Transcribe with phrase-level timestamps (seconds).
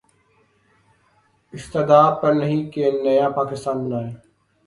[1.53, 4.13] استدعا یہ نہیں کہ نیا پاکستان بنائیں۔